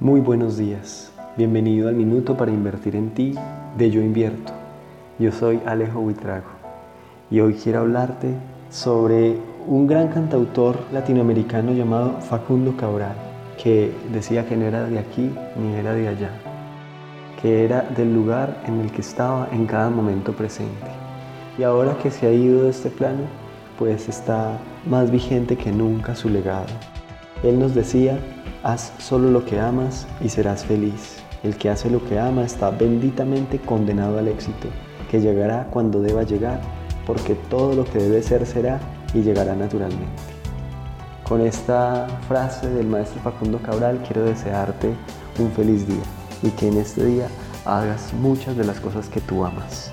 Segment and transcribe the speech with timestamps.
[0.00, 1.10] Muy buenos días.
[1.36, 3.34] Bienvenido al Minuto para Invertir en Ti
[3.76, 4.52] de Yo Invierto.
[5.18, 6.46] Yo soy Alejo Buitrago
[7.32, 8.28] y hoy quiero hablarte
[8.70, 13.16] sobre un gran cantautor latinoamericano llamado Facundo Cabral,
[13.60, 16.30] que decía que no era de aquí ni era de allá,
[17.42, 20.92] que era del lugar en el que estaba en cada momento presente.
[21.58, 23.24] Y ahora que se ha ido de este plano,
[23.76, 24.58] pues está
[24.88, 26.66] más vigente que nunca su legado.
[27.42, 28.20] Él nos decía
[28.62, 31.18] Haz solo lo que amas y serás feliz.
[31.44, 34.68] El que hace lo que ama está benditamente condenado al éxito,
[35.10, 36.60] que llegará cuando deba llegar,
[37.06, 38.80] porque todo lo que debe ser será
[39.14, 40.22] y llegará naturalmente.
[41.22, 44.92] Con esta frase del maestro Facundo Cabral quiero desearte
[45.38, 46.02] un feliz día
[46.42, 47.28] y que en este día
[47.64, 49.92] hagas muchas de las cosas que tú amas.